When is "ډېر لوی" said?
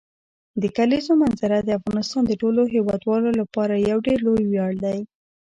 4.07-4.43